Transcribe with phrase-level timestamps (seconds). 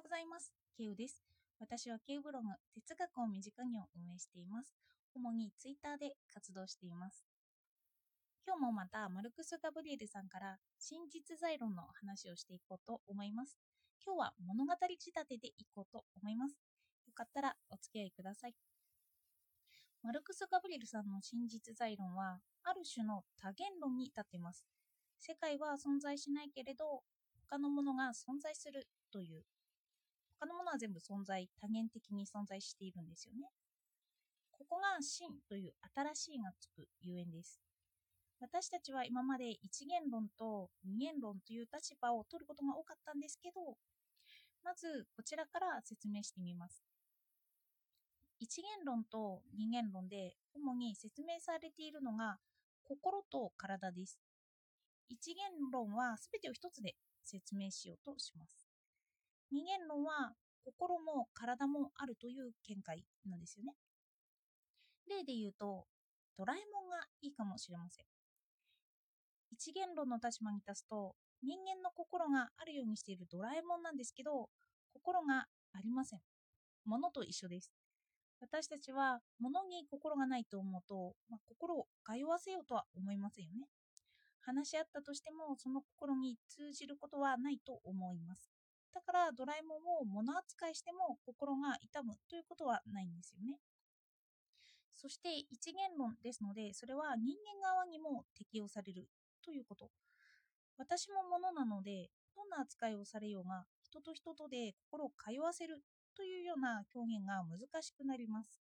[0.00, 0.50] ようございます。
[0.78, 1.22] ケウです。
[1.60, 4.74] 私はケウブログ、哲学を身近に運営しています。
[5.14, 7.22] 主にツイッターで活動しています。
[8.46, 13.58] 今日もまたマルクス・ガブリエルさんから真実在論の話をしていこうと思います。
[14.02, 16.56] 今日は物語仕立てでいこうと思います。
[17.06, 18.54] よかったらお付き合いください。
[20.02, 24.64] マルクス・ガブリエルさんの真実在論は、ある種の多元論に立っています。
[25.18, 27.02] 世界は存在しないけれど、
[27.50, 29.44] 他のものが存在するという、
[30.40, 33.50] 他のものは全部存在、多元的に存在しているんですよね。
[34.50, 37.60] ここが真という新しいがつくゆえんです。
[38.40, 43.76] 私たちは今まで一元論と二元論という立場を取ることが多かったんですけど、
[44.64, 46.82] まずこちらから説明してみます。
[48.38, 52.38] 一元論と二元論で主に説明されているのが
[52.82, 54.18] 心と体です。
[55.10, 58.59] 一元論は全てを一つで説明しようとします。
[59.50, 60.32] 二元論は
[60.64, 63.74] 心も体もあるという見解なんですよね。
[65.08, 65.86] 例で言うと、
[66.36, 68.04] ドラえもんがいいかもしれません。
[69.50, 74.48] 一元論の立場に立つと、人間の心があるようにしているドラえもんなんですけど、
[74.92, 76.20] 心がありません。
[76.84, 77.72] 物と一緒です。
[78.40, 83.66] 私たちは物に心がないと思うと、まあ、心を通わせようとは思いませんよね。
[84.40, 88.50] 話し合ったとしても、その心に通じることはないと思います。
[89.20, 93.58] だからドラえもんを物扱いしても心が痛むということはないんですよね。
[94.96, 99.08] そして一元論ですので、それは人間側にも適用される
[99.44, 99.90] ということ。
[100.78, 105.82] 私も物なので、どんな扱いをされようが、人と人とで心を通わせる
[106.16, 108.62] というような表現が難しくなります。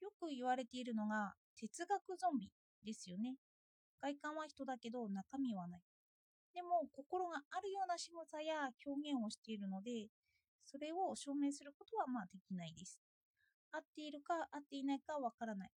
[0.00, 2.50] よく言われているのが、哲学ゾンビ
[2.84, 3.36] ですよね。
[4.00, 5.95] 外観は人だけど中身はない。
[6.56, 10.08] でも心があるような仕草や表現をしているので、
[10.64, 12.98] それを証明することはまあできないです。
[13.70, 15.70] 合っているか合っていないかわからない。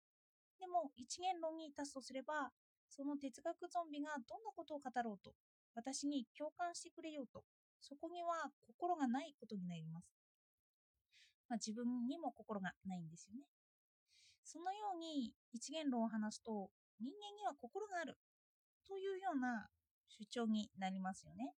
[0.58, 2.56] でも一元論に立つとすれば、
[2.88, 5.36] その哲学ゾンビがどんなことを語ろうと、
[5.76, 7.44] 私に共感してくれようと、
[7.82, 10.08] そこには心がないことになります。
[11.50, 13.44] まあ、自分にも心がないんですよね。
[14.46, 16.72] そのように一元論を話すと、
[17.02, 18.16] 人間には心がある
[18.88, 19.68] というような
[20.10, 21.54] 主張になりますよね。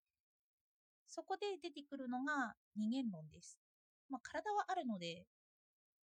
[1.07, 3.59] そこで出てくるのが二元論です。
[4.09, 5.25] まあ、体はあるので、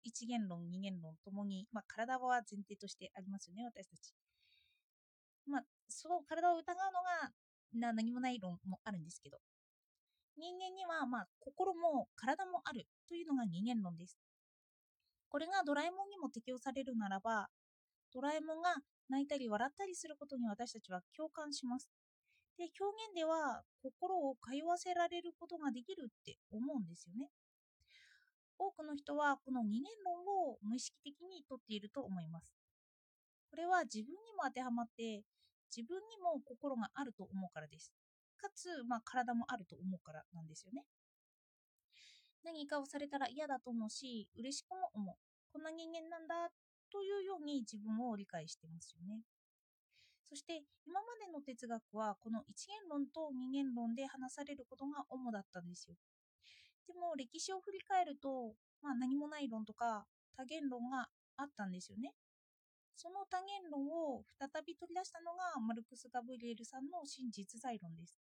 [0.03, 4.15] 一元論、二元論ともに、まあ、体は前提としてありますよね、私たち。
[5.47, 7.33] まあ、その体を疑うのが
[7.75, 9.39] な何もない論もあるんですけど、
[10.37, 14.19] 人間には、まあ、心も体もあるというのが二元論です。
[15.29, 17.49] これがドラえもんにも適用されるならば、
[18.13, 18.75] ドラえもんが
[19.09, 21.91] 泣いたり笑ったりすることに私たちは共感します。
[22.59, 27.31] で、表現では心を通わせられることができるって思うんですよね。
[28.59, 32.51] 多くの人はこの二元論を無意識的にとっていると思います。
[33.51, 35.23] これは自分にも当てはまって、
[35.75, 37.93] 自分にも心があると思うからです。
[38.39, 40.85] かつ、まあ、体もあると思うからなんですよね。
[42.45, 45.17] 何かをされたら嫌だと思うし、嬉しくも思う。
[45.53, 46.51] こんな人間なんだ
[46.93, 49.23] というように自分を理解してますよね。
[50.29, 55.95] そして今までの哲学はこの一元論と二元論で話されることが主だったんですよ。
[56.87, 62.13] でも歴史を振り返ると、まあ、何もない論とか多元論があったんですよね。
[62.97, 68.19] その多元論を再び取り出したのがマルクス・ガブリエルさんの真実在論です。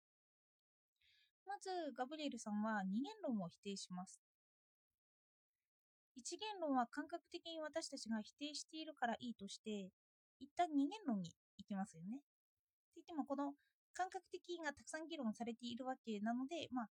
[1.45, 4.19] まずガブリエルさんは二元論を否定します。
[6.15, 9.91] 一元論は感覚的に私たちが否定しているからいいとして、
[10.39, 11.31] 一旦二元論に
[11.73, 12.17] きますよね。
[12.17, 12.19] っ
[12.93, 13.53] て言っても、この
[13.93, 16.89] 感覚的がたくさん議論されているわけなので、まあ、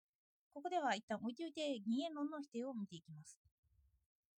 [0.53, 3.37] ここでは一旦置いておいて二元論の否定を見ていきます。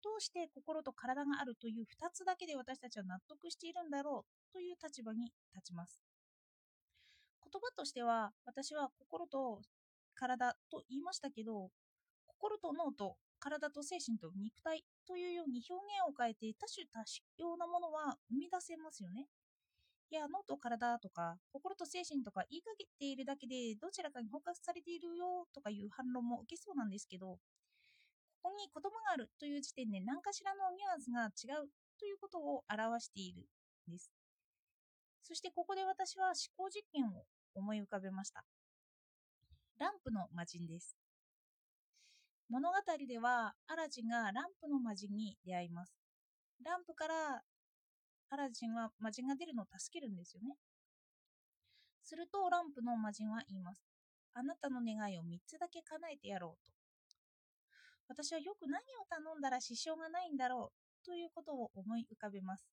[0.03, 6.01] どうして心と体があるという2つだけで私たちは納得しているんだろうという立場に立ちます。
[7.43, 9.61] 言葉としては、私は心と
[10.15, 11.69] 体と言いましたけど、
[12.27, 17.03] 心と脳と体と精神と肉体というように表現を変えて多種多
[17.37, 19.27] 様なものは生み出せますよね。
[20.11, 27.39] いや、脳と体とか心と精神とか言いかけているだけでどちらかに包括されているよとかいう反論も受けそうなんですけど、
[28.43, 33.47] ここに言葉があるという時点で何かしらのニュアンスが違うということを表している
[33.87, 34.11] んです。
[35.23, 37.23] そしてここで私は思考実験を
[37.55, 38.43] 思い浮かべました。
[39.79, 40.97] ランプの魔人です。
[42.49, 42.75] 物語
[43.07, 45.93] ではアラジンがランプの魔人に出会います。
[46.65, 47.41] ランプから
[48.31, 50.55] アラジンは魔人が出るのを助けるんですよね。
[52.01, 53.83] するとランプの魔人は言います。
[54.33, 56.71] あなたの願いを3つだけ叶えてやろうと。
[58.07, 62.65] 私はよく何を頼んだら支障がないんだろうということを思い浮かべます。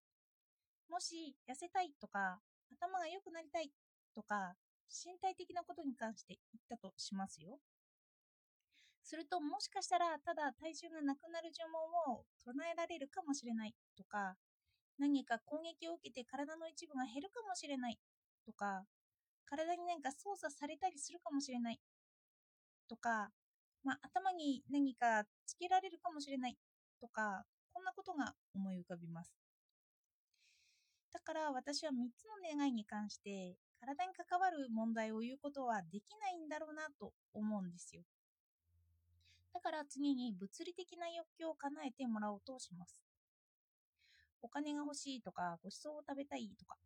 [0.89, 2.39] もし痩せたいとか
[2.71, 3.71] 頭が良くなりたい
[4.15, 4.55] とか
[4.87, 7.59] 身体的なことに関して言ったとしますよ。
[9.03, 14.37] するともしかしたらただ体重がなくなる呪文を唱えられるかもしれないとか
[14.99, 17.99] 何か攻撃を受けて体の一部が減るかもしれない
[18.45, 18.85] とか
[19.47, 21.81] 体に何か操作されたりするかもしれない
[22.89, 23.31] とか、
[23.85, 26.57] まあ、頭に何かつけられるかもしれない
[27.01, 29.33] とかこんなことが思い浮かびます。
[31.13, 38.03] だから私は3つの願いに関して体に関わる問題を言うことはできないんだろうなと思うんですよ。
[39.55, 43.08] だから次に物理的な欲求を叶えてもらおうとします。
[44.43, 46.77] お金が欲しいとか、ご馳走を食べたいとか。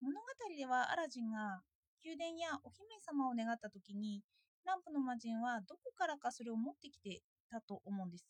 [0.00, 0.26] 物語
[0.56, 1.62] ではアラジンが
[2.04, 4.22] 宮殿やお姫様を願った時に、
[4.64, 8.26] ランプの魔人はどこからかそれを持ってきてたと思うんです。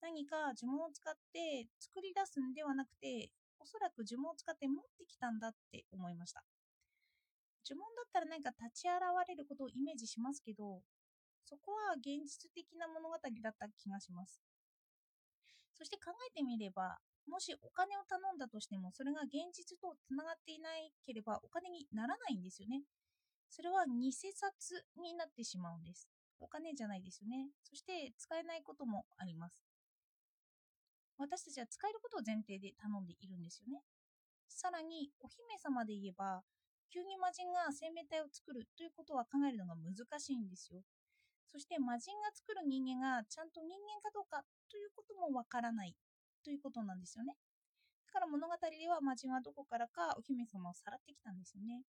[0.00, 6.44] 何か呪文を使って作り出すんではなくて、おそらく呪文を使って持ってきたんだって思いました。
[7.68, 10.80] 呪文だったら何か立ち現れることをイメージしますけど、
[11.44, 13.20] そこは現実的な物語だ
[13.50, 14.40] った気がします。
[15.78, 16.98] そして考えてみれば、
[17.28, 20.70] もしお金を頼んだとしても、それが現実とつながっていな
[21.06, 22.82] ければお金にならないんですよね。
[23.48, 26.08] それは偽札になってしまうんです。
[26.40, 27.48] お金じゃないですよね。
[27.62, 29.62] そして使えないこともあります。
[31.16, 33.82] 私たちは使えることを前提で頼んでいるんですよね。
[34.48, 36.42] さらに、お姫様で言えば、
[36.90, 40.82] 急に魔人が生命体を作るということは考えるのが難しいんですよ。
[41.50, 45.94] そして魔人が作る人間がちゃんと人間かどうかということもわからない
[46.44, 47.36] ということなんですよね。
[48.06, 51.82] だから物語では魔人はどこからかお姫様をさらってきたんですよね。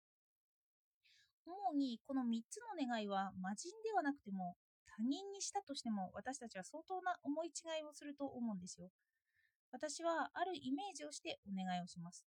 [1.45, 8.89] 主にこの3つの願いは魔人ではなくても他人にしたとしても私たちは相当な思い違いをすると思うんですよ。
[9.71, 12.25] 私はあるイメージをしてお願いをします。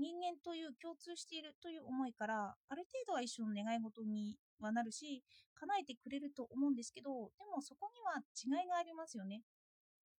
[0.00, 5.22] 人間という共通しているという思いからある程度は一緒の願い事にはなるし
[5.54, 9.42] 叶えてくれると思うんですけどでもそこには違いがありますよね。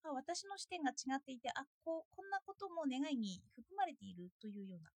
[0.04, 4.90] 私の視点が違っていてあこうこんなことも願いに含まれているというような。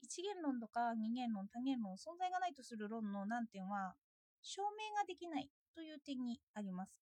[0.00, 3.94] 一元論とか二元論多元論存在がないとする論の難点は
[4.42, 7.00] 証明ができないという点にあります。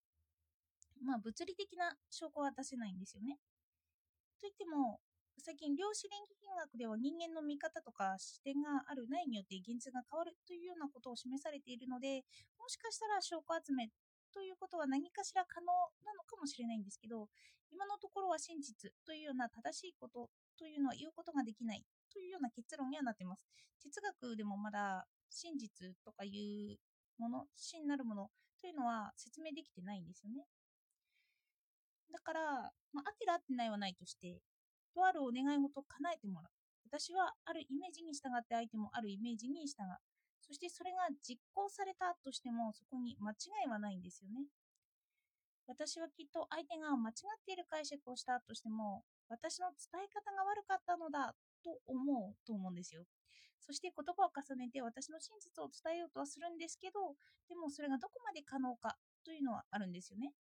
[1.02, 3.38] まあ物理的な証拠は出せないんですよね。
[4.40, 5.00] といっても
[5.42, 6.38] 最近量子連鎖
[6.70, 12.22] 学では人間の見方とか視点があるないによって現実が変わるというようなことを示されているので
[12.62, 13.90] もしかしたら証拠集め
[14.30, 15.66] ということは何かしら可能
[16.06, 17.26] なのかもしれないんですけど
[17.74, 23.42] 今のところは真実というような正しいことというのは言うことができないというような結論にはなっています。
[23.82, 26.78] 哲学でもまだ真実とかいう
[27.18, 28.30] もの真なるもの
[28.60, 30.46] というのは説明できてないんですよね。
[32.12, 34.38] だから、まあ、合ってる合ってないはないとして
[34.94, 36.52] とあるお願い事を叶えてもらう
[36.86, 39.96] 私はあるイメージに従って相手もあるイメージに従う
[40.42, 43.34] そしてそれが実行されたとしてもそこに間違
[43.66, 44.44] いはないんですよね。
[45.66, 51.34] 私はきっと相手が間違っている解釈をしたとしても私の伝え方が悪かったのだ
[51.64, 53.04] と思うと思うんですよ。
[53.60, 57.14] そして言葉を重ねて私の真実を伝えようとはするんですけど
[57.48, 60.32] でもそれがどこまで可能かというのはあるんですよね。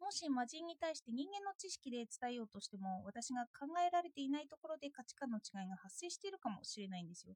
[0.00, 7.34] もし魔人に対して人間の知識で伝えようとしても私が考えられていないところで価値観の違いが発生しているかもしれないんですよ。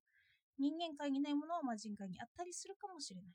[0.58, 3.32] 人間界にないものは魔人界にあったりするかもしれない。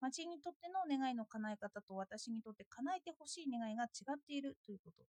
[0.00, 5.04] 魔人にとっての願いの叶え方と私にとって叶えてほしい願いが違っているということ。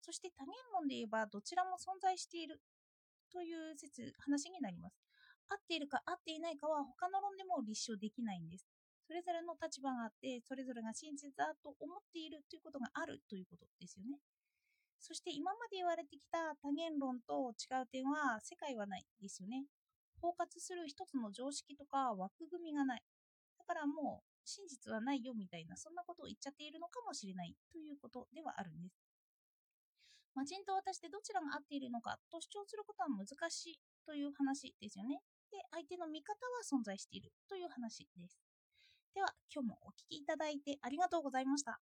[0.00, 2.60] そして多元論で言えばどちらも存在している
[3.32, 4.96] という説、話になります。
[5.48, 8.66] 合っているか合っていないかは他の論でも立証できないんです。
[9.10, 14.22] それぞれの立場があって、それぞれが真実だと思っているということがあるということですよね。
[15.02, 19.66] そして今まで言われてきた多元論と違う点は世界はないですよね。
[20.22, 23.02] 包括する一つの常識とか枠組みがない。
[23.58, 28.94] だからもう真実はないよみたいな、そんなことを言っちゃっているのかもしれないということではあるんです。
[30.38, 35.18] 魔人と私でどちらが合っているのかと主張することは難しいという話ですよね。
[35.50, 38.38] で、相手の味方は存在しているという話です。
[39.14, 41.80] では、今日もお聴きいただいてありがとうございました。